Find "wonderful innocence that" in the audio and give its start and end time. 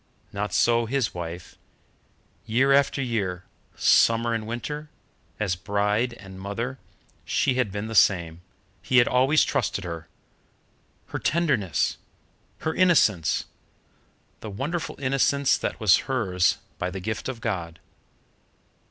14.49-15.79